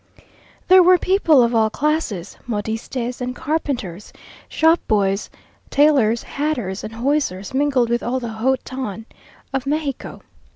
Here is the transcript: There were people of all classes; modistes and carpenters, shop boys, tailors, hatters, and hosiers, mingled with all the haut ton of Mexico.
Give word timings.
There 0.67 0.81
were 0.81 0.97
people 0.97 1.43
of 1.43 1.53
all 1.53 1.69
classes; 1.69 2.35
modistes 2.47 3.21
and 3.21 3.35
carpenters, 3.35 4.11
shop 4.49 4.79
boys, 4.87 5.29
tailors, 5.69 6.23
hatters, 6.23 6.83
and 6.83 6.93
hosiers, 6.93 7.53
mingled 7.53 7.89
with 7.91 8.01
all 8.01 8.19
the 8.19 8.29
haut 8.29 8.61
ton 8.65 9.05
of 9.53 9.67
Mexico. 9.67 10.23